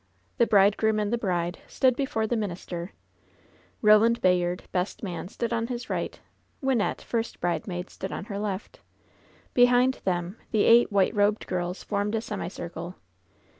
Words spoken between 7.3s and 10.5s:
bridesmaid, stood on her left; behind them